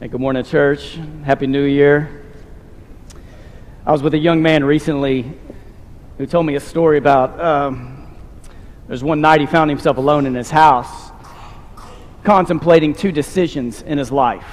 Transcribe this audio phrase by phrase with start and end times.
[0.00, 0.98] Hey, good morning, church.
[1.24, 2.22] Happy New Year.
[3.84, 5.30] I was with a young man recently
[6.16, 8.16] who told me a story about um,
[8.88, 11.10] there's one night he found himself alone in his house,
[12.24, 14.46] contemplating two decisions in his life.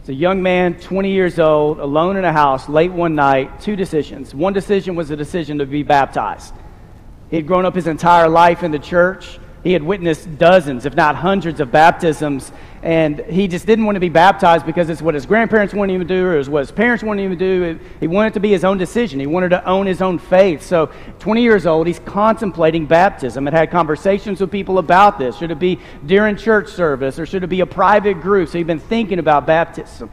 [0.00, 3.76] It's a young man, 20 years old, alone in a house, late one night, two
[3.76, 4.34] decisions.
[4.34, 6.54] One decision was a decision to be baptized.
[7.30, 9.38] He had grown up his entire life in the church.
[9.68, 14.00] He had witnessed dozens, if not hundreds, of baptisms, and he just didn't want to
[14.00, 16.70] be baptized because it's what his grandparents wanted him to do, or it's what his
[16.70, 17.78] parents wanted him to do.
[18.00, 19.20] He wanted it to be his own decision.
[19.20, 20.62] He wanted to own his own faith.
[20.62, 25.36] So, 20 years old, he's contemplating baptism and had conversations with people about this.
[25.36, 28.48] Should it be during church service, or should it be a private group?
[28.48, 30.10] So, he'd been thinking about baptism.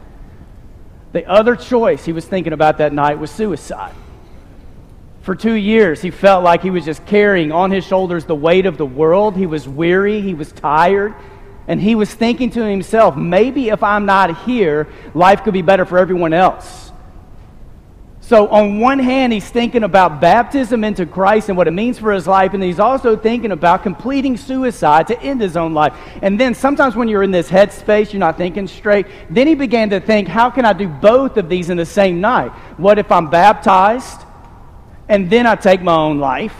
[1.12, 3.94] The other choice he was thinking about that night was suicide.
[5.26, 8.64] For two years, he felt like he was just carrying on his shoulders the weight
[8.64, 9.36] of the world.
[9.36, 11.16] He was weary, he was tired,
[11.66, 15.84] and he was thinking to himself, maybe if I'm not here, life could be better
[15.84, 16.92] for everyone else.
[18.20, 22.12] So, on one hand, he's thinking about baptism into Christ and what it means for
[22.12, 25.92] his life, and he's also thinking about completing suicide to end his own life.
[26.22, 29.06] And then sometimes when you're in this headspace, you're not thinking straight.
[29.28, 32.20] Then he began to think, how can I do both of these in the same
[32.20, 32.52] night?
[32.78, 34.25] What if I'm baptized?
[35.08, 36.58] And then I take my own life.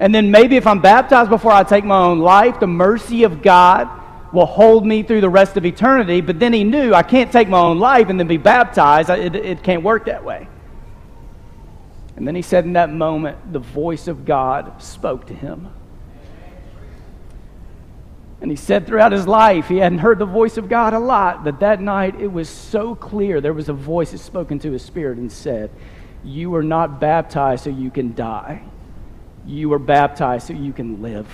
[0.00, 3.42] And then maybe if I'm baptized before I take my own life, the mercy of
[3.42, 3.88] God
[4.32, 6.20] will hold me through the rest of eternity.
[6.20, 9.10] But then he knew I can't take my own life and then be baptized.
[9.10, 10.46] It, it can't work that way.
[12.16, 15.68] And then he said in that moment, the voice of God spoke to him.
[18.40, 21.42] And he said throughout his life, he hadn't heard the voice of God a lot,
[21.42, 23.40] but that night it was so clear.
[23.40, 25.70] There was a voice that spoke into his spirit and said,
[26.24, 28.62] you are not baptized so you can die.
[29.46, 31.28] You are baptized so you can live.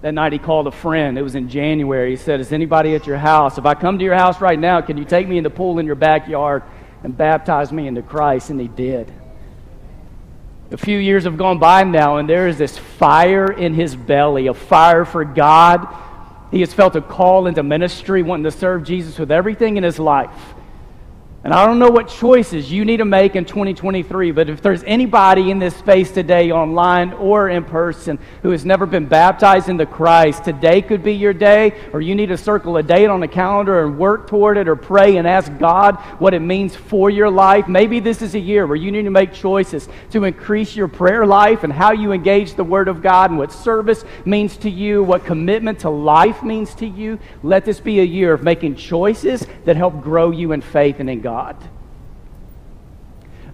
[0.00, 1.18] That night he called a friend.
[1.18, 2.10] It was in January.
[2.10, 3.58] He said, Is anybody at your house?
[3.58, 5.78] If I come to your house right now, can you take me in the pool
[5.78, 6.62] in your backyard
[7.02, 8.50] and baptize me into Christ?
[8.50, 9.12] And he did.
[10.70, 14.48] A few years have gone by now, and there is this fire in his belly,
[14.48, 15.88] a fire for God.
[16.50, 19.98] He has felt a call into ministry, wanting to serve Jesus with everything in his
[19.98, 20.54] life.
[21.44, 24.82] And I don't know what choices you need to make in 2023, but if there's
[24.82, 29.86] anybody in this space today, online or in person, who has never been baptized into
[29.86, 33.28] Christ, today could be your day, or you need to circle a date on the
[33.28, 37.30] calendar and work toward it, or pray and ask God what it means for your
[37.30, 37.68] life.
[37.68, 41.24] Maybe this is a year where you need to make choices to increase your prayer
[41.24, 45.04] life and how you engage the Word of God and what service means to you,
[45.04, 47.16] what commitment to life means to you.
[47.44, 51.08] Let this be a year of making choices that help grow you in faith and
[51.08, 51.27] in God.
[51.28, 51.56] God.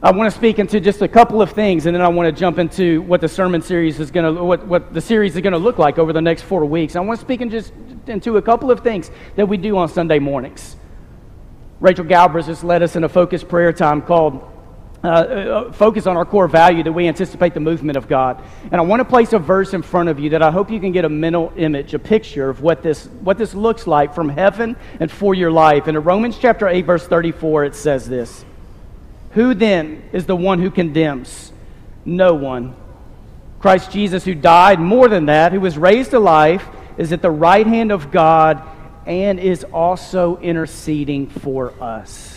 [0.00, 2.40] I want to speak into just a couple of things, and then I want to
[2.40, 5.54] jump into what the sermon series is going to, what, what the series is going
[5.54, 6.94] to look like over the next four weeks.
[6.94, 7.72] I want to speak in just
[8.06, 10.76] into a couple of things that we do on Sunday mornings.
[11.80, 14.48] Rachel Galbraith just led us in a focused prayer time called
[15.04, 18.42] uh, uh, focus on our core value that we anticipate the movement of God.
[18.62, 20.80] And I want to place a verse in front of you that I hope you
[20.80, 24.30] can get a mental image, a picture of what this, what this looks like from
[24.30, 25.88] heaven and for your life.
[25.88, 28.46] And in Romans chapter 8, verse 34, it says this
[29.32, 31.52] Who then is the one who condemns?
[32.06, 32.74] No one.
[33.60, 36.66] Christ Jesus, who died, more than that, who was raised to life,
[36.96, 38.62] is at the right hand of God
[39.06, 42.33] and is also interceding for us.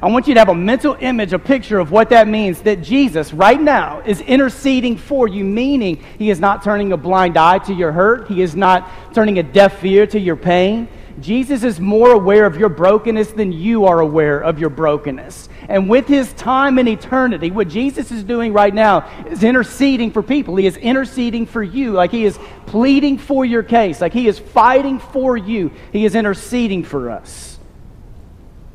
[0.00, 2.82] I want you to have a mental image, a picture of what that means that
[2.82, 7.58] Jesus, right now, is interceding for you, meaning he is not turning a blind eye
[7.58, 10.86] to your hurt, he is not turning a deaf ear to your pain.
[11.20, 15.48] Jesus is more aware of your brokenness than you are aware of your brokenness.
[15.68, 20.22] And with his time in eternity, what Jesus is doing right now is interceding for
[20.22, 20.54] people.
[20.54, 24.38] He is interceding for you, like he is pleading for your case, like he is
[24.38, 25.72] fighting for you.
[25.92, 27.57] He is interceding for us.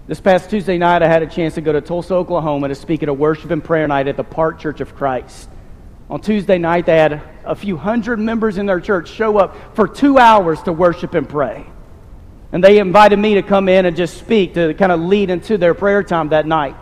[0.06, 3.03] This past Tuesday night, I had a chance to go to Tulsa, Oklahoma to speak
[3.03, 5.50] at a worship and prayer night at the Park Church of Christ.
[6.09, 9.88] On Tuesday night, they had a few hundred members in their church show up for
[9.88, 11.66] two hours to worship and pray.
[12.51, 15.57] And they invited me to come in and just speak to kind of lead into
[15.57, 16.75] their prayer time that night.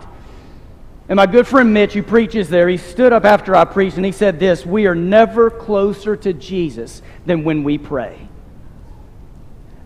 [1.07, 4.05] And my good friend Mitch, who preaches there, he stood up after I preached and
[4.05, 8.30] he said this We are never closer to Jesus than when we pray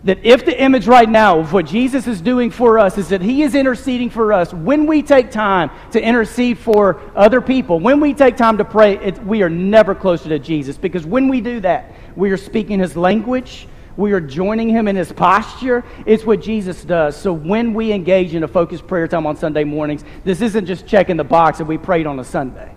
[0.06, 3.20] that if the image right now of what Jesus is doing for us is that
[3.20, 7.98] he is interceding for us, when we take time to intercede for other people, when
[7.98, 11.40] we take time to pray, it, we are never closer to Jesus because when we
[11.40, 13.66] do that, we are speaking his language.
[13.96, 15.82] We are joining him in his posture.
[16.04, 17.16] It's what Jesus does.
[17.16, 20.86] So when we engage in a focused prayer time on Sunday mornings, this isn't just
[20.86, 22.72] checking the box that we prayed on a Sunday.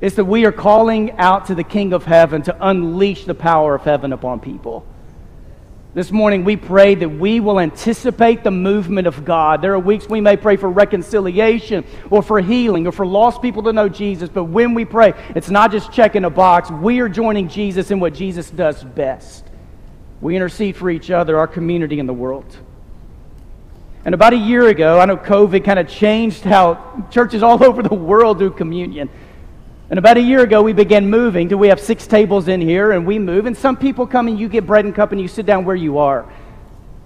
[0.00, 3.74] It's that we are calling out to the King of heaven to unleash the power
[3.74, 4.86] of heaven upon people.
[5.94, 9.62] This morning, we pray that we will anticipate the movement of God.
[9.62, 13.62] There are weeks we may pray for reconciliation or for healing or for lost people
[13.62, 16.68] to know Jesus, but when we pray, it's not just checking a box.
[16.68, 19.44] We are joining Jesus in what Jesus does best.
[20.20, 22.56] We intercede for each other, our community, and the world.
[24.04, 27.84] And about a year ago, I know COVID kind of changed how churches all over
[27.84, 29.10] the world do communion.
[29.90, 31.46] And about a year ago, we began moving.
[31.46, 33.46] Do we have six tables in here, and we move.
[33.46, 35.76] And some people come and you get bread and cup, and you sit down where
[35.76, 36.26] you are.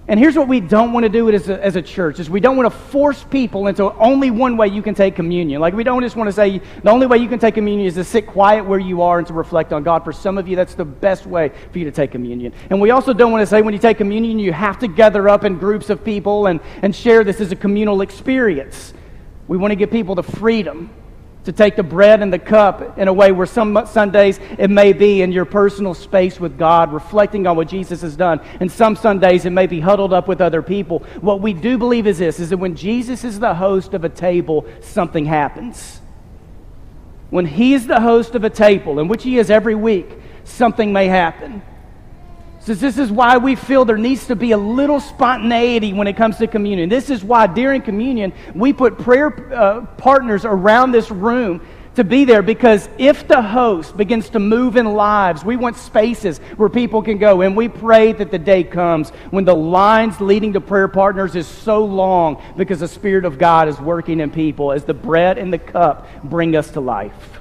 [0.08, 2.40] And here's what we don't want to do as a, as a church is we
[2.40, 5.60] don't want to force people into only one way you can take communion.
[5.60, 7.94] Like we don't just want to say the only way you can take communion is
[7.96, 10.04] to sit quiet where you are and to reflect on God.
[10.04, 12.54] For some of you, that's the best way for you to take communion.
[12.70, 15.28] And we also don't want to say when you take communion, you have to gather
[15.28, 18.94] up in groups of people and, and share this as a communal experience.
[19.46, 20.88] We want to give people the freedom
[21.44, 24.92] to take the bread and the cup in a way where some Sundays it may
[24.92, 28.40] be in your personal space with God, reflecting on what Jesus has done.
[28.60, 31.00] And some Sundays it may be huddled up with other people.
[31.20, 34.08] What we do believe is this is that when Jesus is the host of a
[34.08, 36.00] table, something happens.
[37.30, 40.10] When he is the host of a table, in which he is every week,
[40.44, 41.62] something may happen.
[42.68, 46.18] Says this is why we feel there needs to be a little spontaneity when it
[46.18, 46.90] comes to communion.
[46.90, 52.26] This is why during communion we put prayer uh, partners around this room to be
[52.26, 57.00] there because if the host begins to move in lives, we want spaces where people
[57.00, 57.40] can go.
[57.40, 61.46] And we pray that the day comes when the lines leading to prayer partners is
[61.46, 65.50] so long because the Spirit of God is working in people as the bread and
[65.50, 67.40] the cup bring us to life.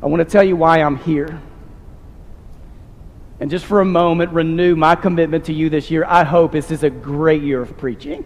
[0.00, 1.42] I want to tell you why I'm here
[3.40, 6.04] and just for a moment renew my commitment to you this year.
[6.06, 8.24] I hope this is a great year of preaching.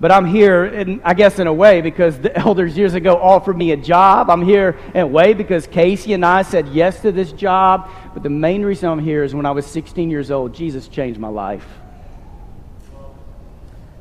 [0.00, 3.56] But I'm here, in, I guess, in a way, because the elders years ago offered
[3.58, 4.30] me a job.
[4.30, 7.90] I'm here in a way because Casey and I said yes to this job.
[8.14, 11.18] But the main reason I'm here is when I was 16 years old, Jesus changed
[11.18, 11.66] my life.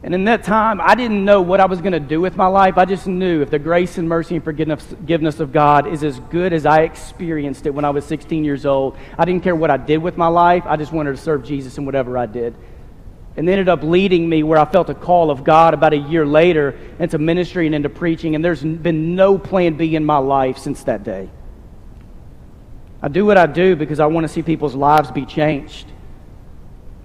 [0.08, 2.48] And in that time, I didn't know what I was going to do with my
[2.48, 2.78] life.
[2.78, 6.54] I just knew if the grace and mercy and forgiveness of God is as good
[6.54, 9.76] as I experienced it when I was 16 years old, I didn't care what I
[9.76, 10.64] did with my life.
[10.66, 12.56] I just wanted to serve Jesus in whatever I did.
[13.36, 16.26] And ended up leading me where I felt a call of God about a year
[16.26, 18.34] later into ministry and into preaching.
[18.34, 21.30] And there's been no plan B in my life since that day.
[23.02, 25.92] I do what I do because I want to see people's lives be changed.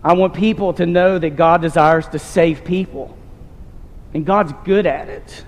[0.04, 3.16] I want people to know that God desires to save people,
[4.14, 5.44] and God's good at it.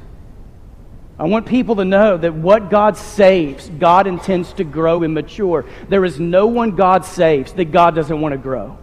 [1.19, 5.65] I want people to know that what God saves, God intends to grow and mature.
[5.89, 8.79] There is no one God saves that God doesn't want to grow.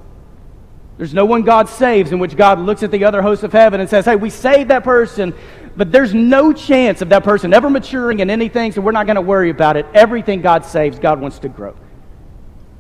[0.97, 3.81] There's no one God saves in which God looks at the other hosts of heaven
[3.81, 5.33] and says, Hey, we saved that person,
[5.75, 9.15] but there's no chance of that person ever maturing in anything, so we're not going
[9.15, 9.85] to worry about it.
[9.93, 11.75] Everything God saves, God wants to grow.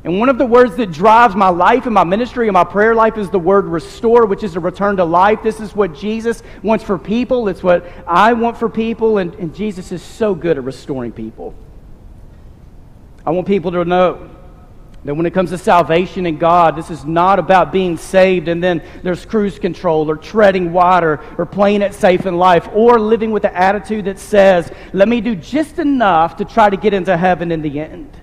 [0.03, 2.95] And one of the words that drives my life and my ministry and my prayer
[2.95, 5.43] life is the word restore, which is a return to life.
[5.43, 7.47] This is what Jesus wants for people.
[7.47, 9.19] It's what I want for people.
[9.19, 11.53] And, and Jesus is so good at restoring people.
[13.23, 14.27] I want people to know
[15.03, 18.63] that when it comes to salvation in God, this is not about being saved and
[18.63, 23.31] then there's cruise control or treading water or playing it safe in life or living
[23.31, 27.15] with the attitude that says, let me do just enough to try to get into
[27.15, 28.15] heaven in the end.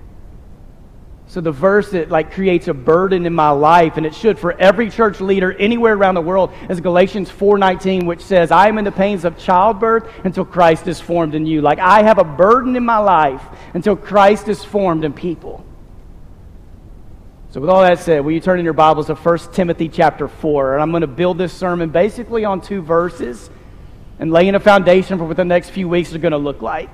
[1.29, 4.59] So the verse that like creates a burden in my life, and it should for
[4.59, 8.83] every church leader anywhere around the world, is Galatians 4:19, which says, "I am in
[8.83, 12.75] the pains of childbirth until Christ is formed in you." Like I have a burden
[12.75, 13.43] in my life
[13.75, 15.63] until Christ is formed in people.
[17.51, 20.27] So with all that said, will you turn in your Bibles to 1 Timothy chapter
[20.27, 20.73] 4?
[20.73, 23.51] And I'm going to build this sermon basically on two verses
[24.19, 26.89] and laying a foundation for what the next few weeks are going to look like.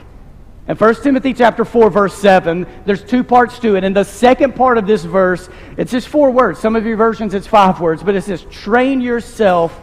[0.67, 3.83] In 1 Timothy chapter 4, verse 7, there's two parts to it.
[3.83, 6.59] And the second part of this verse, it's just four words.
[6.59, 9.79] Some of your versions, it's five words, but it says, train yourself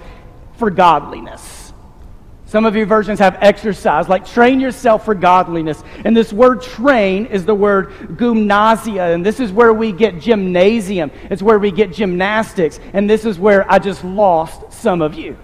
[0.54, 1.72] for godliness.
[2.46, 5.82] Some of your versions have exercise, like train yourself for godliness.
[6.04, 9.04] And this word train is the word gymnasia.
[9.04, 11.12] And this is where we get gymnasium.
[11.30, 12.78] It's where we get gymnastics.
[12.92, 15.38] And this is where I just lost some of you.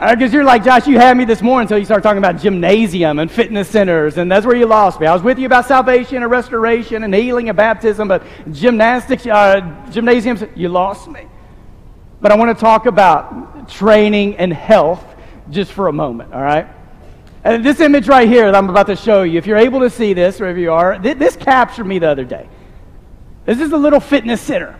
[0.00, 3.18] Because you're like, Josh, you had me this morning until you start talking about gymnasium
[3.18, 5.06] and fitness centers, and that's where you lost me.
[5.06, 9.60] I was with you about salvation and restoration and healing and baptism, but gymnastics, uh,
[9.90, 11.26] gymnasiums, you lost me.
[12.22, 15.04] But I want to talk about training and health
[15.50, 16.66] just for a moment, all right?
[17.44, 19.90] And this image right here that I'm about to show you, if you're able to
[19.90, 22.48] see this, wherever you are, th- this captured me the other day.
[23.44, 24.79] This is a little fitness center.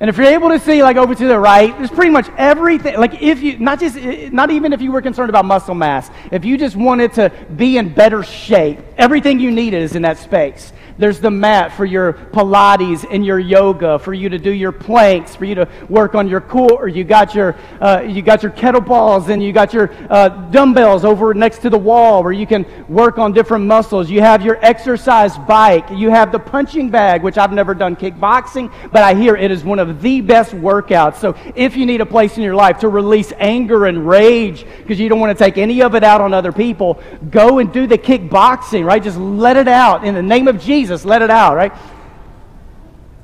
[0.00, 2.96] And if you're able to see, like over to the right, there's pretty much everything.
[2.96, 6.10] Like if you, not just, eh, not even if you were concerned about muscle mass,
[6.32, 10.16] if you just wanted to be in better shape, everything you needed is in that
[10.16, 10.72] space.
[11.00, 15.34] There's the mat for your Pilates and your yoga, for you to do your planks,
[15.34, 16.88] for you to work on your core.
[16.88, 21.32] You got your, uh, you got your kettlebells and you got your uh, dumbbells over
[21.32, 24.10] next to the wall where you can work on different muscles.
[24.10, 25.86] You have your exercise bike.
[25.90, 29.64] You have the punching bag, which I've never done kickboxing, but I hear it is
[29.64, 31.16] one of the best workouts.
[31.16, 35.00] So if you need a place in your life to release anger and rage because
[35.00, 37.86] you don't want to take any of it out on other people, go and do
[37.86, 39.02] the kickboxing, right?
[39.02, 40.89] Just let it out in the name of Jesus.
[40.90, 41.72] Jesus, let it out, right?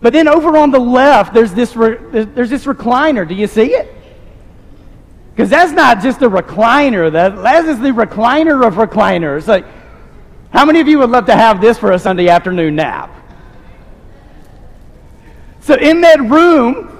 [0.00, 3.26] But then over on the left, there's this, re- there's this recliner.
[3.26, 3.92] Do you see it?
[5.32, 7.10] Because that's not just a recliner.
[7.10, 9.48] That, that is the recliner of recliners.
[9.48, 9.66] Like,
[10.50, 13.10] how many of you would love to have this for a Sunday afternoon nap?
[15.60, 16.92] So in that room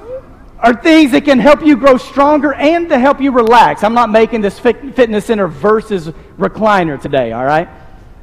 [0.59, 3.85] are things that can help you grow stronger and to help you relax.
[3.85, 7.69] I'm not making this fitness center versus recliner today, all right?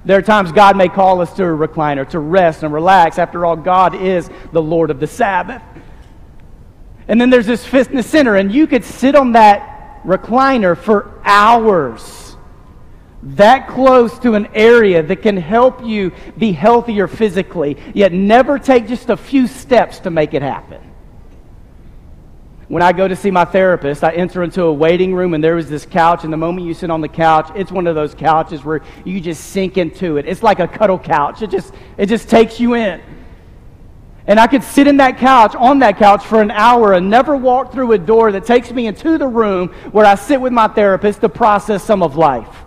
[0.05, 3.17] There are times God may call us to a recliner, to rest and relax.
[3.17, 5.61] After all, God is the Lord of the Sabbath.
[7.07, 12.35] And then there's this fitness center, and you could sit on that recliner for hours.
[13.23, 18.87] That close to an area that can help you be healthier physically, yet never take
[18.87, 20.81] just a few steps to make it happen.
[22.73, 25.59] When I go to see my therapist, I enter into a waiting room and there
[25.59, 26.23] is this couch.
[26.23, 29.21] And the moment you sit on the couch, it's one of those couches where you
[29.21, 30.25] just sink into it.
[30.25, 31.43] It's like a cuddle couch.
[31.43, 32.99] It just, it just takes you in.
[34.25, 37.35] And I could sit in that couch, on that couch for an hour and never
[37.35, 40.67] walk through a door that takes me into the room where I sit with my
[40.67, 42.63] therapist to process some of life.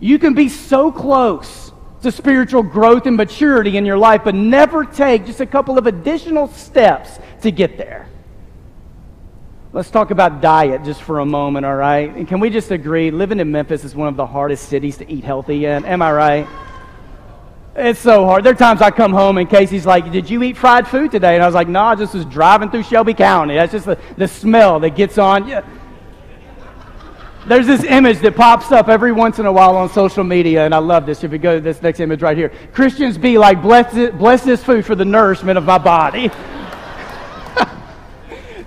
[0.00, 4.86] You can be so close to spiritual growth and maturity in your life, but never
[4.86, 8.08] take just a couple of additional steps to get there.
[9.70, 12.08] Let's talk about diet just for a moment, all right?
[12.14, 15.12] And can we just agree, living in Memphis is one of the hardest cities to
[15.12, 15.84] eat healthy in?
[15.84, 16.48] Am I right?
[17.76, 18.44] It's so hard.
[18.44, 21.34] There are times I come home and Casey's like, Did you eat fried food today?
[21.34, 23.56] And I was like, No, I just was driving through Shelby County.
[23.56, 25.46] That's just the, the smell that gets on.
[25.46, 25.62] Yeah.
[27.46, 30.74] There's this image that pops up every once in a while on social media, and
[30.74, 31.22] I love this.
[31.24, 34.64] If you go to this next image right here Christians be like, Bless, bless this
[34.64, 36.30] food for the nourishment of my body.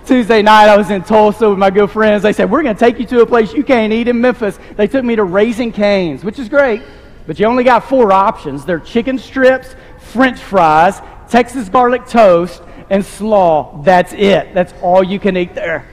[0.06, 2.22] Tuesday night, I was in Tulsa with my good friends.
[2.22, 4.58] They said, We're going to take you to a place you can't eat in Memphis.
[4.76, 6.82] They took me to Raising Cane's, which is great,
[7.26, 8.64] but you only got four options.
[8.64, 13.80] They're chicken strips, french fries, Texas garlic toast, and slaw.
[13.82, 14.52] That's it.
[14.54, 15.88] That's all you can eat there.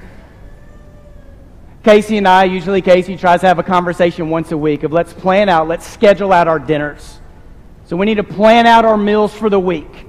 [1.83, 5.13] Casey and I, usually Casey tries to have a conversation once a week of let's
[5.13, 7.19] plan out, let's schedule out our dinners.
[7.85, 10.08] So we need to plan out our meals for the week.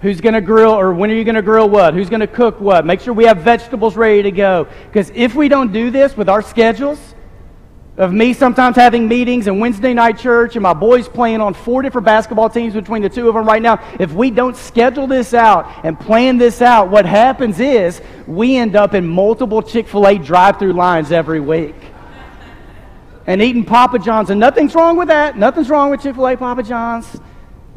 [0.00, 1.94] Who's going to grill, or when are you going to grill what?
[1.94, 2.84] Who's going to cook what?
[2.84, 4.68] Make sure we have vegetables ready to go.
[4.86, 7.14] Because if we don't do this with our schedules,
[7.96, 11.80] of me sometimes having meetings and Wednesday night church and my boys playing on four
[11.80, 15.32] different basketball teams between the two of them right now, if we don't schedule this
[15.32, 20.06] out and plan this out, what happens is we end up in multiple Chick fil
[20.06, 21.74] A drive through lines every week.
[23.26, 25.36] And eating Papa John's, and nothing's wrong with that.
[25.36, 27.18] Nothing's wrong with Chick fil A Papa John's.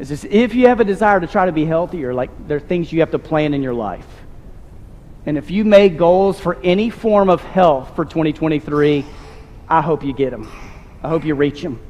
[0.08, 2.92] Just if you have a desire to try to be healthier, like there are things
[2.92, 4.08] you have to plan in your life.
[5.26, 9.06] And if you made goals for any form of health for 2023,
[9.68, 10.50] I hope you get them.
[11.04, 11.82] I hope you reach them.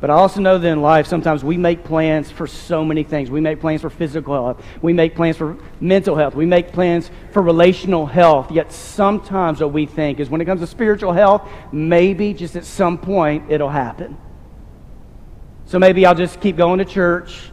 [0.00, 3.30] But I also know that in life, sometimes we make plans for so many things.
[3.30, 4.64] We make plans for physical health.
[4.82, 6.34] We make plans for mental health.
[6.34, 8.50] We make plans for relational health.
[8.50, 12.64] Yet sometimes what we think is when it comes to spiritual health, maybe just at
[12.64, 14.18] some point it'll happen.
[15.72, 17.50] So maybe I'll just keep going to church,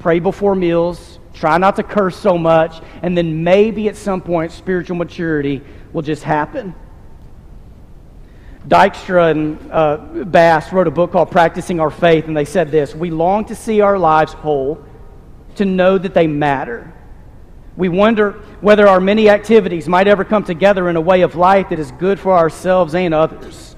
[0.00, 4.50] pray before meals, try not to curse so much, and then maybe at some point
[4.50, 5.62] spiritual maturity
[5.92, 6.74] will just happen.
[8.66, 12.92] Dykstra and uh, Bass wrote a book called Practicing Our Faith, and they said this
[12.92, 14.84] We long to see our lives whole,
[15.54, 16.92] to know that they matter.
[17.76, 21.68] We wonder whether our many activities might ever come together in a way of life
[21.68, 23.76] that is good for ourselves and others.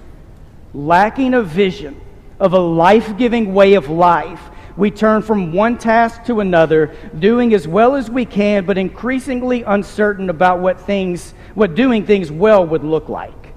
[0.72, 2.00] Lacking a vision
[2.42, 4.50] of a life giving way of life.
[4.76, 9.62] We turn from one task to another, doing as well as we can, but increasingly
[9.62, 13.54] uncertain about what things, what doing things well would look like.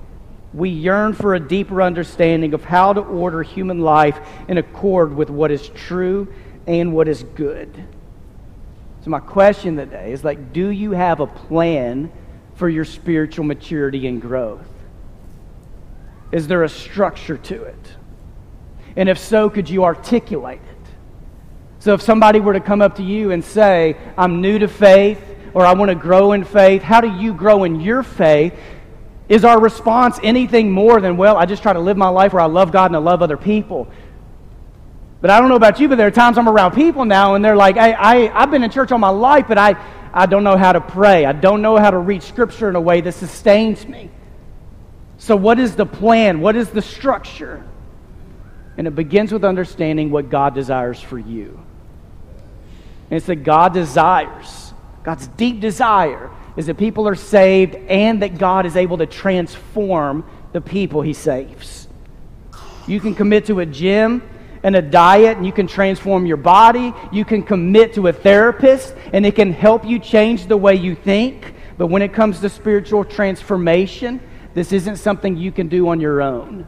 [0.54, 5.32] We yearn for a deeper understanding of how to order human life in accord with
[5.32, 6.32] what is true
[6.68, 7.74] and what is good.
[9.04, 12.12] So, my question today is like, do you have a plan
[12.54, 14.68] for your spiritual maturity and growth?
[16.32, 17.96] Is there a structure to it?
[18.96, 20.76] And if so, could you articulate it?
[21.80, 25.22] So if somebody were to come up to you and say, I'm new to faith,
[25.54, 28.54] or I want to grow in faith, how do you grow in your faith?
[29.30, 32.42] Is our response anything more than, well, I just try to live my life where
[32.42, 33.88] I love God and I love other people?
[35.22, 37.44] But I don't know about you, but there are times I'm around people now and
[37.44, 39.76] they're like, I, I, I've been in church all my life, but I,
[40.14, 41.26] I don't know how to pray.
[41.26, 44.10] I don't know how to read Scripture in a way that sustains me.
[45.18, 46.42] So, what is the plan?
[46.42, 47.66] What is the structure?
[48.78, 51.60] And it begins with understanding what God desires for you.
[53.10, 58.38] And it's that God desires, God's deep desire is that people are saved and that
[58.38, 61.88] God is able to transform the people he saves.
[62.88, 64.24] You can commit to a gym
[64.64, 66.94] and a diet, and you can transform your body.
[67.12, 70.96] You can commit to a therapist, and it can help you change the way you
[70.96, 71.54] think.
[71.78, 74.20] But when it comes to spiritual transformation,
[74.54, 76.68] this isn't something you can do on your own.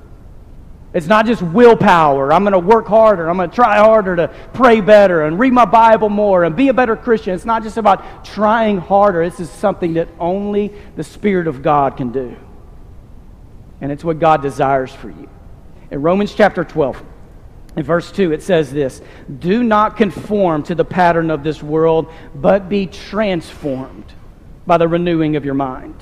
[0.94, 2.32] It's not just willpower.
[2.32, 3.30] I'm going to work harder.
[3.30, 6.70] I'm going to try harder to pray better and read my Bible more and be
[6.70, 7.34] a better Christian.
[7.34, 9.28] It's not just about trying harder.
[9.30, 12.36] This is something that only the Spirit of God can do.
[13.82, 15.30] And it's what God desires for you.
[15.92, 17.04] In Romans chapter 12,
[17.76, 19.02] in verse 2, it says this
[19.40, 24.06] Do not conform to the pattern of this world, but be transformed
[24.66, 25.96] by the renewing of your mind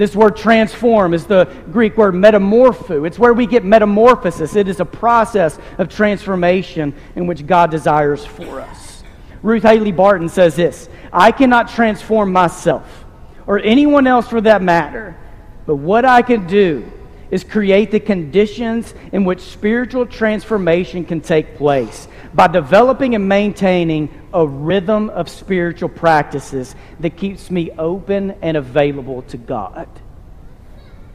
[0.00, 3.06] this word transform is the Greek word metamorpho.
[3.06, 4.56] It's where we get metamorphosis.
[4.56, 9.02] It is a process of transformation in which God desires for us.
[9.42, 13.04] Ruth Haley Barton says this I cannot transform myself,
[13.46, 15.18] or anyone else for that matter,
[15.66, 16.90] but what I can do
[17.30, 24.08] is create the conditions in which spiritual transformation can take place by developing and maintaining
[24.32, 29.88] a rhythm of spiritual practices that keeps me open and available to God.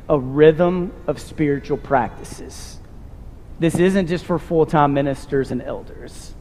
[0.07, 2.79] A rhythm of spiritual practices.
[3.60, 6.34] This isn't just for full time ministers and elders,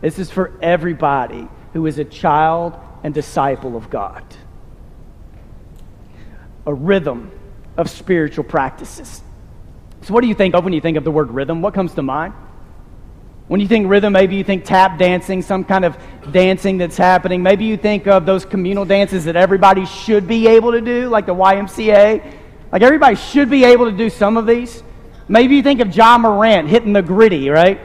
[0.00, 4.24] this is for everybody who is a child and disciple of God.
[6.66, 7.30] A rhythm
[7.78, 9.22] of spiritual practices.
[10.02, 11.62] So, what do you think of when you think of the word rhythm?
[11.62, 12.34] What comes to mind?
[13.46, 15.96] When you think rhythm, maybe you think tap dancing, some kind of
[16.32, 17.42] dancing that's happening.
[17.42, 21.24] Maybe you think of those communal dances that everybody should be able to do, like
[21.24, 22.34] the YMCA.
[22.70, 24.82] Like everybody should be able to do some of these.
[25.28, 27.80] Maybe you think of Ja Morant hitting the griddy, right?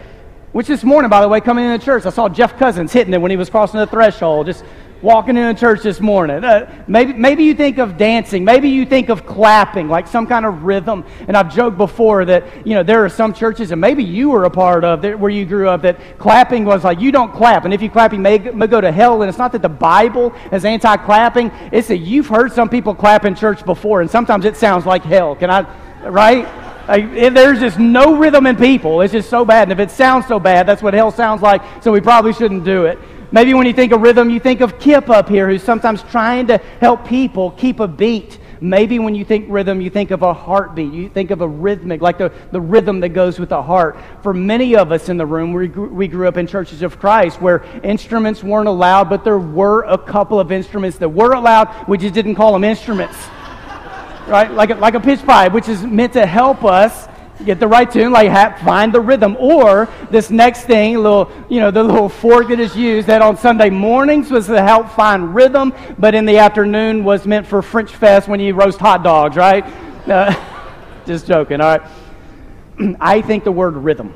[0.51, 3.21] Which this morning, by the way, coming into church, I saw Jeff Cousins hitting it
[3.21, 4.65] when he was crossing the threshold, just
[5.03, 6.43] walking into church this morning.
[6.43, 8.45] Uh, maybe, maybe you think of dancing.
[8.45, 11.05] Maybe you think of clapping, like some kind of rhythm.
[11.27, 14.45] And I've joked before that, you know, there are some churches, and maybe you were
[14.45, 17.65] a part of that, where you grew up, that clapping was like, you don't clap.
[17.65, 19.21] And if you clap, you may, may go to hell.
[19.21, 22.95] And it's not that the Bible is anti clapping, it's that you've heard some people
[22.95, 25.35] clap in church before, and sometimes it sounds like hell.
[25.35, 26.47] Can I, right?
[26.87, 29.01] Like, there's just no rhythm in people.
[29.01, 29.63] It's just so bad.
[29.63, 32.63] And if it sounds so bad, that's what hell sounds like, so we probably shouldn't
[32.63, 32.99] do it.
[33.33, 36.45] Maybe when you think of rhythm, you think of Kip up here, who's sometimes trying
[36.47, 38.37] to help people keep a beat.
[38.61, 40.93] Maybe when you think rhythm, you think of a heartbeat.
[40.93, 43.97] You think of a rhythmic, like the, the rhythm that goes with the heart.
[44.21, 46.99] For many of us in the room, we grew, we grew up in churches of
[46.99, 51.87] Christ where instruments weren't allowed, but there were a couple of instruments that were allowed.
[51.87, 53.17] We just didn't call them instruments.
[54.27, 54.51] right?
[54.51, 57.07] Like a, like a pitch pipe, which is meant to help us
[57.43, 59.35] get the right tune, like have, find the rhythm.
[59.39, 63.37] Or this next thing, little, you know, the little fork that is used that on
[63.37, 67.91] Sunday mornings was to help find rhythm, but in the afternoon was meant for French
[67.91, 69.65] fest when you roast hot dogs, right?
[70.07, 70.33] Uh,
[71.05, 71.91] just joking, all right.
[72.99, 74.13] I think the word rhythm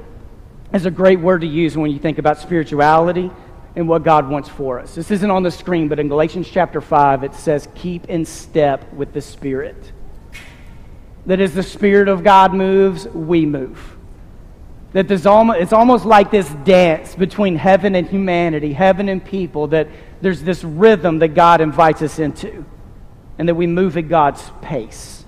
[0.74, 3.32] is a great word to use when you think about spirituality
[3.76, 4.96] and what God wants for us.
[4.96, 8.92] This isn't on the screen, but in Galatians chapter 5, it says, Keep in step
[8.94, 9.92] with the Spirit
[11.28, 13.96] that as the Spirit of God moves, we move.
[14.94, 19.68] That there's almost, it's almost like this dance between heaven and humanity, heaven and people,
[19.68, 19.88] that
[20.22, 22.66] there's this rhythm that God invites us into,
[23.38, 25.26] and that we move at God's pace.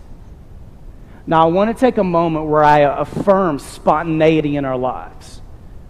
[1.28, 5.42] Now, I want to take a moment where I affirm spontaneity in our lives.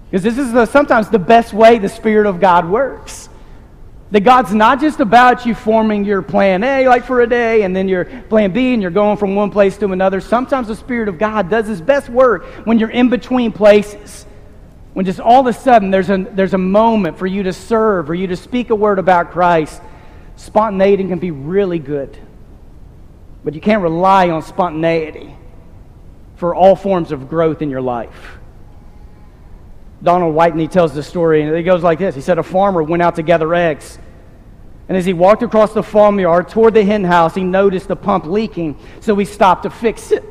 [0.10, 3.29] Because this is the, sometimes the best way the Spirit of God works.
[4.12, 7.76] That God's not just about you forming your plan A, like for a day, and
[7.76, 10.20] then your plan B, and you're going from one place to another.
[10.20, 14.26] Sometimes the Spirit of God does His best work when you're in between places.
[14.94, 18.10] When just all of a sudden there's a, there's a moment for you to serve
[18.10, 19.82] or you to speak a word about Christ.
[20.36, 22.18] Spontaneity can be really good.
[23.44, 25.36] But you can't rely on spontaneity
[26.36, 28.39] for all forms of growth in your life.
[30.02, 32.16] Donald Whitney tells the story, and it goes like this.
[32.16, 34.00] He said, A farmer went out to gather eggs.
[34.88, 38.26] And as he walked across the farmyard toward the hen house, he noticed the pump
[38.26, 40.24] leaking, so he stopped to fix it.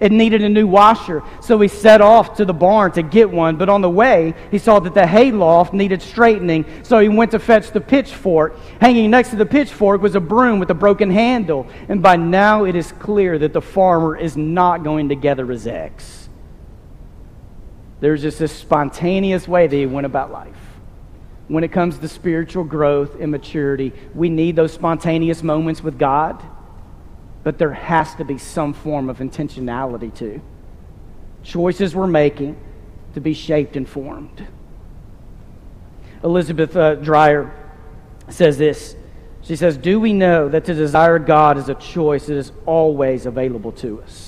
[0.00, 3.56] It needed a new washer, so he set off to the barn to get one.
[3.56, 7.30] But on the way, he saw that the hay loft needed straightening, so he went
[7.30, 8.56] to fetch the pitchfork.
[8.80, 11.66] Hanging next to the pitchfork was a broom with a broken handle.
[11.88, 15.66] And by now, it is clear that the farmer is not going to gather his
[15.66, 16.23] eggs.
[18.04, 20.54] There's just this spontaneous way that he went about life.
[21.48, 26.42] When it comes to spiritual growth and maturity, we need those spontaneous moments with God,
[27.44, 30.42] but there has to be some form of intentionality too.
[31.44, 32.60] Choices we're making
[33.14, 34.48] to be shaped and formed.
[36.22, 37.54] Elizabeth uh, Dreyer
[38.28, 38.96] says this.
[39.40, 43.24] She says, Do we know that to desire God is a choice that is always
[43.24, 44.23] available to us?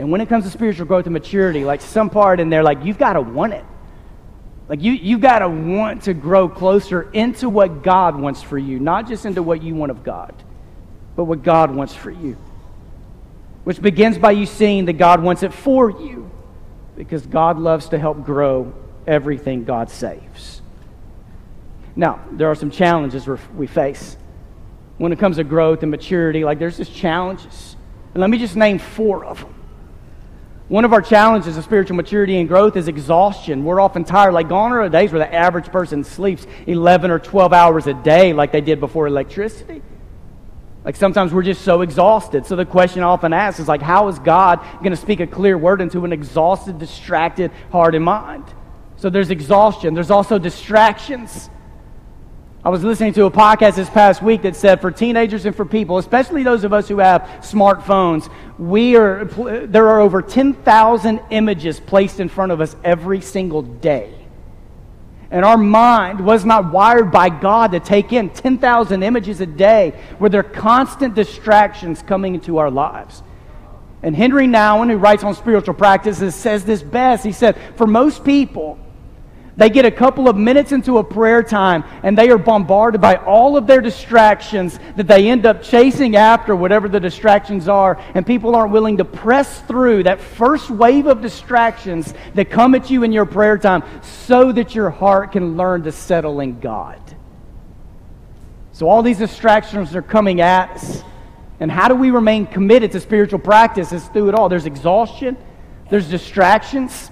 [0.00, 2.86] And when it comes to spiritual growth and maturity, like some part in there, like
[2.86, 3.64] you've got to want it.
[4.66, 8.78] Like you, you've got to want to grow closer into what God wants for you,
[8.78, 10.32] not just into what you want of God,
[11.16, 12.38] but what God wants for you.
[13.64, 16.30] Which begins by you seeing that God wants it for you,
[16.96, 18.72] because God loves to help grow
[19.06, 20.62] everything God saves.
[21.94, 24.16] Now, there are some challenges we face
[24.96, 26.42] when it comes to growth and maturity.
[26.42, 27.76] Like, there's just challenges.
[28.14, 29.56] And let me just name four of them.
[30.70, 33.64] One of our challenges of spiritual maturity and growth is exhaustion.
[33.64, 34.30] We're often tired.
[34.30, 37.94] Like, gone are the days where the average person sleeps 11 or 12 hours a
[37.94, 39.82] day, like they did before electricity.
[40.84, 42.46] Like, sometimes we're just so exhausted.
[42.46, 45.26] So, the question I often ask is, like, how is God going to speak a
[45.26, 48.44] clear word into an exhausted, distracted heart and mind?
[48.94, 51.50] So, there's exhaustion, there's also distractions.
[52.62, 55.64] I was listening to a podcast this past week that said for teenagers and for
[55.64, 61.80] people, especially those of us who have smartphones, we are, there are over 10,000 images
[61.80, 64.14] placed in front of us every single day.
[65.30, 69.98] And our mind was not wired by God to take in 10,000 images a day
[70.18, 73.22] where there are constant distractions coming into our lives.
[74.02, 77.24] And Henri Nouwen, who writes on spiritual practices, says this best.
[77.24, 78.78] He said, For most people,
[79.56, 83.16] they get a couple of minutes into a prayer time and they are bombarded by
[83.16, 88.00] all of their distractions that they end up chasing after, whatever the distractions are.
[88.14, 92.90] And people aren't willing to press through that first wave of distractions that come at
[92.90, 97.00] you in your prayer time so that your heart can learn to settle in God.
[98.72, 101.02] So, all these distractions are coming at us.
[101.58, 103.92] And how do we remain committed to spiritual practice?
[103.92, 104.48] It's through it all.
[104.48, 105.36] There's exhaustion,
[105.90, 107.10] there's distractions.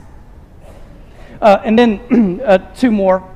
[1.40, 3.29] Uh, and then uh, two more.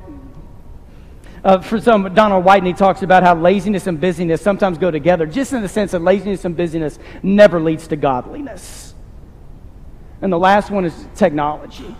[1.43, 5.51] Uh, for some, Donald Whitney talks about how laziness and busyness sometimes go together, just
[5.51, 8.93] in the sense that laziness and busyness never leads to godliness.
[10.21, 11.95] And the last one is technology,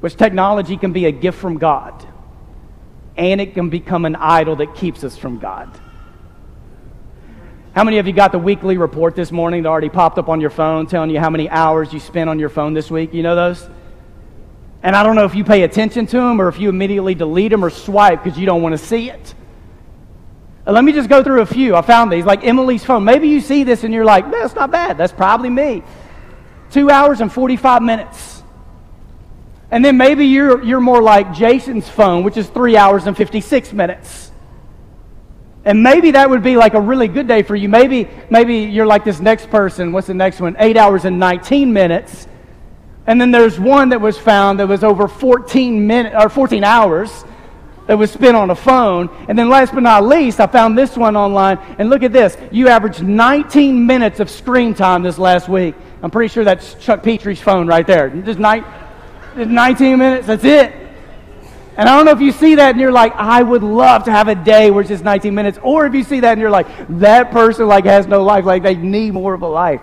[0.00, 2.06] which technology can be a gift from God,
[3.18, 5.78] and it can become an idol that keeps us from God.
[7.74, 10.40] How many of you got the weekly report this morning that already popped up on
[10.40, 13.12] your phone telling you how many hours you spent on your phone this week?
[13.12, 13.68] You know those?
[14.82, 17.52] And I don't know if you pay attention to them or if you immediately delete
[17.52, 19.34] them or swipe because you don't want to see it.
[20.66, 21.76] Uh, let me just go through a few.
[21.76, 23.04] I found these, like Emily's phone.
[23.04, 24.98] Maybe you see this and you're like, that's not bad.
[24.98, 25.82] That's probably me.
[26.70, 28.42] Two hours and 45 minutes.
[29.70, 33.72] And then maybe you're, you're more like Jason's phone, which is three hours and 56
[33.72, 34.30] minutes.
[35.64, 37.68] And maybe that would be like a really good day for you.
[37.68, 39.92] Maybe, maybe you're like this next person.
[39.92, 40.56] What's the next one?
[40.58, 42.26] Eight hours and 19 minutes.
[43.06, 47.24] And then there's one that was found that was over 14 minutes or 14 hours
[47.86, 49.10] that was spent on a phone.
[49.28, 51.58] And then last but not least, I found this one online.
[51.78, 52.36] And look at this.
[52.52, 55.74] You averaged 19 minutes of screen time this last week.
[56.02, 58.08] I'm pretty sure that's Chuck Petrie's phone right there.
[58.08, 60.72] Just, 19 minutes, that's it.
[61.76, 64.12] And I don't know if you see that and you're like, I would love to
[64.12, 65.58] have a day where it's just 19 minutes.
[65.62, 66.66] Or if you see that and you're like,
[66.98, 69.80] that person like has no life, like they need more of a life.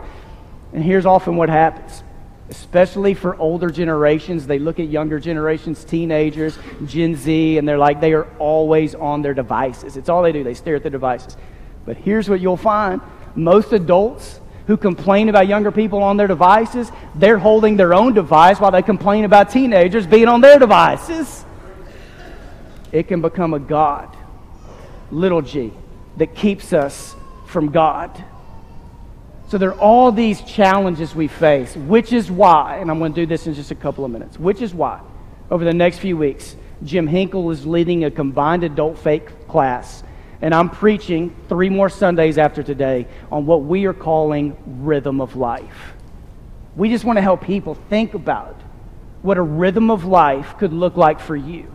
[0.71, 2.03] And here's often what happens
[2.50, 4.48] especially for older generations.
[4.48, 9.22] They look at younger generations, teenagers, Gen Z, and they're like, they are always on
[9.22, 9.98] their devices.
[9.98, 11.38] It's all they do, they stare at their devices.
[11.86, 13.02] But here's what you'll find
[13.36, 18.60] most adults who complain about younger people on their devices, they're holding their own device
[18.60, 21.44] while they complain about teenagers being on their devices.
[22.92, 24.16] It can become a God,
[25.10, 25.74] little g,
[26.18, 27.16] that keeps us
[27.48, 28.24] from God.
[29.50, 33.22] So there are all these challenges we face, which is why, and I'm going to
[33.22, 35.02] do this in just a couple of minutes, which is why,
[35.50, 40.04] over the next few weeks, Jim Hinkle is leading a combined adult faith class.
[40.44, 45.36] And I'm preaching three more Sundays after today on what we are calling rhythm of
[45.36, 45.94] life.
[46.76, 48.56] We just want to help people think about
[49.24, 51.74] what a rhythm of life could look like for you.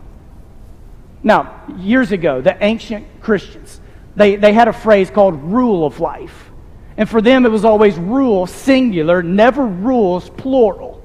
[1.23, 3.81] Now, years ago, the ancient Christians,
[4.15, 6.51] they, they had a phrase called rule of life.
[6.97, 11.01] And for them, it was always rule, singular, never rules, plural.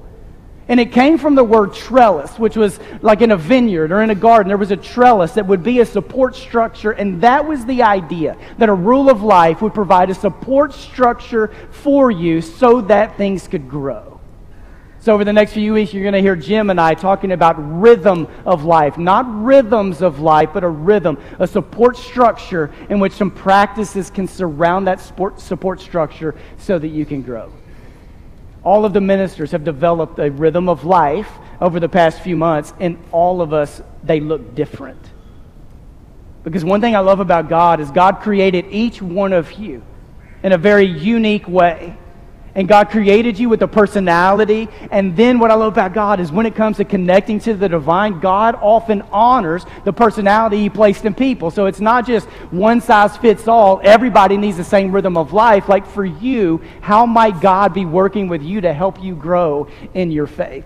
[0.67, 4.09] And it came from the word trellis, which was like in a vineyard or in
[4.09, 4.47] a garden.
[4.47, 6.91] There was a trellis that would be a support structure.
[6.91, 11.51] And that was the idea that a rule of life would provide a support structure
[11.71, 14.10] for you so that things could grow.
[15.01, 17.55] So, over the next few weeks, you're going to hear Jim and I talking about
[17.81, 18.99] rhythm of life.
[18.99, 24.27] Not rhythms of life, but a rhythm, a support structure in which some practices can
[24.27, 27.51] surround that support structure so that you can grow.
[28.63, 32.71] All of the ministers have developed a rhythm of life over the past few months,
[32.79, 35.03] and all of us, they look different.
[36.43, 39.81] Because one thing I love about God is God created each one of you
[40.43, 41.97] in a very unique way.
[42.53, 44.67] And God created you with a personality.
[44.91, 47.69] And then what I love about God is when it comes to connecting to the
[47.69, 51.49] divine, God often honors the personality He placed in people.
[51.49, 53.79] So it's not just one size fits all.
[53.83, 55.69] Everybody needs the same rhythm of life.
[55.69, 60.11] Like for you, how might God be working with you to help you grow in
[60.11, 60.65] your faith?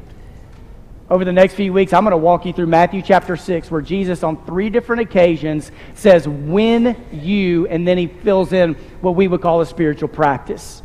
[1.08, 3.82] Over the next few weeks, I'm going to walk you through Matthew chapter 6, where
[3.82, 9.28] Jesus, on three different occasions, says, When you, and then he fills in what we
[9.28, 10.82] would call a spiritual practice.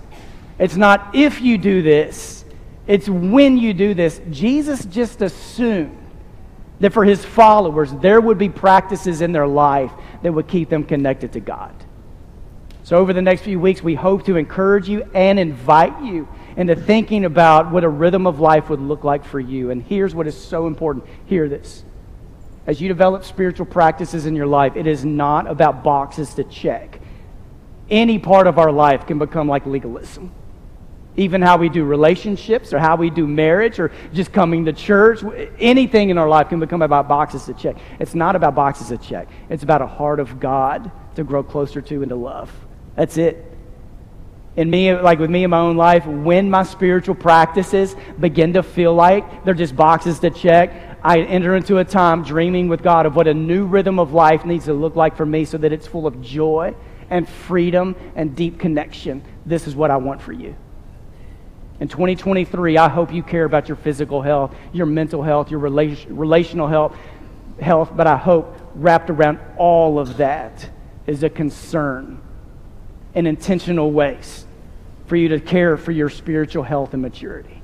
[0.60, 2.44] It's not if you do this,
[2.86, 4.20] it's when you do this.
[4.30, 5.96] Jesus just assumed
[6.80, 9.90] that for his followers, there would be practices in their life
[10.22, 11.74] that would keep them connected to God.
[12.82, 16.76] So, over the next few weeks, we hope to encourage you and invite you into
[16.76, 19.70] thinking about what a rhythm of life would look like for you.
[19.70, 21.84] And here's what is so important hear this.
[22.66, 27.00] As you develop spiritual practices in your life, it is not about boxes to check.
[27.88, 30.32] Any part of our life can become like legalism
[31.16, 35.22] even how we do relationships or how we do marriage or just coming to church.
[35.58, 37.76] Anything in our life can become about boxes to check.
[37.98, 41.80] It's not about boxes to check, it's about a heart of God to grow closer
[41.82, 42.52] to and to love.
[42.96, 43.46] That's it.
[44.56, 48.62] And me, like with me in my own life, when my spiritual practices begin to
[48.62, 53.06] feel like they're just boxes to check, I enter into a time dreaming with God
[53.06, 55.72] of what a new rhythm of life needs to look like for me so that
[55.72, 56.74] it's full of joy
[57.10, 59.22] and freedom and deep connection.
[59.46, 60.56] This is what I want for you.
[61.80, 66.14] In 2023, I hope you care about your physical health, your mental health, your relation,
[66.14, 66.94] relational health,
[67.58, 70.68] health, but I hope wrapped around all of that
[71.06, 72.20] is a concern
[73.14, 74.44] in intentional ways
[75.06, 77.60] for you to care for your spiritual health and maturity.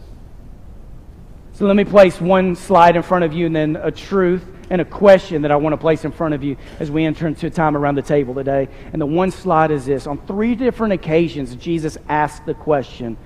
[1.52, 4.80] So let me place one slide in front of you and then a truth and
[4.80, 7.48] a question that I want to place in front of you as we enter into
[7.50, 8.68] time around the table today.
[8.92, 13.16] And the one slide is this On three different occasions, Jesus asked the question,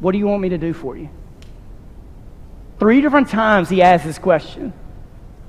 [0.00, 1.08] what do you want me to do for you?
[2.78, 4.72] Three different times he asked this question.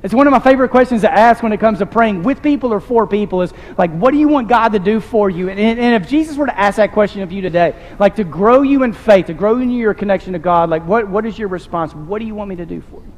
[0.03, 2.71] It's one of my favorite questions to ask when it comes to praying with people
[2.71, 5.49] or for people is like, what do you want God to do for you?
[5.49, 8.61] And, and if Jesus were to ask that question of you today, like to grow
[8.61, 11.47] you in faith, to grow in your connection to God, like what, what is your
[11.47, 11.93] response?
[11.93, 13.13] What do you want me to do for you?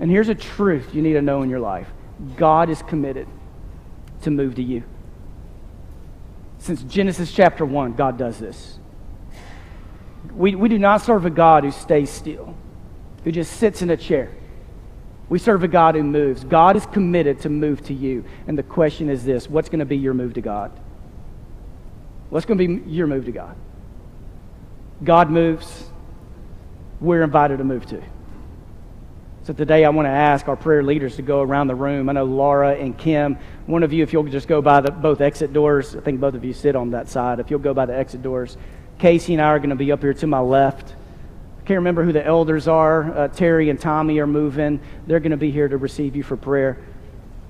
[0.00, 1.88] And here's a truth you need to know in your life
[2.36, 3.28] God is committed
[4.22, 4.82] to move to you.
[6.58, 8.77] Since Genesis chapter 1, God does this.
[10.34, 12.54] We, we do not serve a God who stays still,
[13.24, 14.30] who just sits in a chair.
[15.28, 16.44] We serve a God who moves.
[16.44, 18.24] God is committed to move to you.
[18.46, 20.72] And the question is this what's going to be your move to God?
[22.30, 23.56] What's going to be your move to God?
[25.02, 25.84] God moves,
[27.00, 28.02] we're invited to move to.
[29.44, 32.10] So today I want to ask our prayer leaders to go around the room.
[32.10, 35.22] I know Laura and Kim, one of you, if you'll just go by the, both
[35.22, 37.40] exit doors, I think both of you sit on that side.
[37.40, 38.58] If you'll go by the exit doors,
[38.98, 40.94] Casey and I are going to be up here to my left.
[41.58, 43.16] I can't remember who the elders are.
[43.16, 44.80] Uh, Terry and Tommy are moving.
[45.06, 46.78] They're going to be here to receive you for prayer.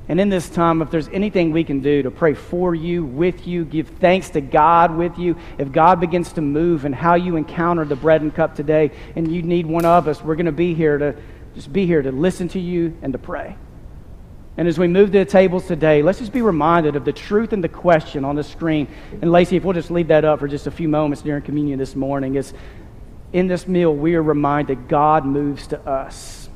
[0.08, 3.46] And in this time, if there's anything we can do to pray for you, with
[3.46, 7.36] you, give thanks to God with you, if God begins to move and how you
[7.36, 10.52] encounter the bread and cup today, and you need one of us, we're going to
[10.52, 11.14] be here to
[11.54, 13.56] just be here to listen to you and to pray.
[14.58, 17.52] And as we move to the tables today, let's just be reminded of the truth
[17.52, 18.88] and the question on the screen.
[19.22, 21.78] And Lacey, if we'll just leave that up for just a few moments during communion
[21.78, 22.52] this morning, is
[23.32, 26.48] in this meal we are reminded God moves to us.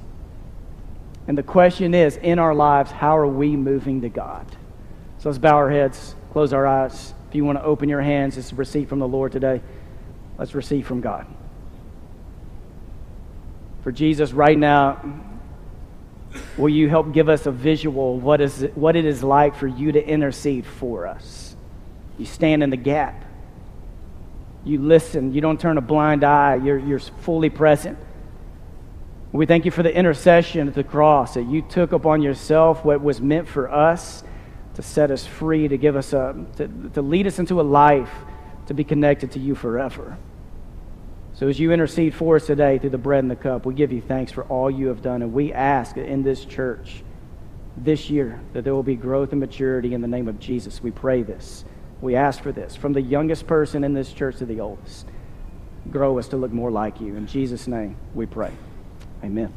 [1.28, 4.46] And the question is, in our lives, how are we moving to God?
[5.18, 7.14] So let's bow our heads, close our eyes.
[7.28, 9.62] If you want to open your hands, it's a receipt from the Lord today.
[10.38, 11.24] Let's receive from God.
[13.84, 15.00] For Jesus, right now,
[16.56, 19.92] Will you help give us a visual what, is, what it is like for you
[19.92, 21.56] to intercede for us?
[22.18, 23.24] You stand in the gap.
[24.64, 25.32] You listen.
[25.32, 26.56] You don't turn a blind eye.
[26.56, 27.98] You're, you're fully present.
[29.32, 33.00] We thank you for the intercession at the cross that you took upon yourself what
[33.00, 34.22] was meant for us
[34.74, 38.10] to set us free, to give us a, to, to lead us into a life
[38.66, 40.16] to be connected to you forever.
[41.42, 43.90] So as you intercede for us today through the bread and the cup, we give
[43.90, 45.22] you thanks for all you have done.
[45.22, 47.02] And we ask in this church
[47.76, 50.80] this year that there will be growth and maturity in the name of Jesus.
[50.80, 51.64] We pray this.
[52.00, 55.08] We ask for this from the youngest person in this church to the oldest.
[55.90, 57.16] grow us to look more like you.
[57.16, 58.52] In Jesus' name we pray.
[59.24, 59.52] Amen.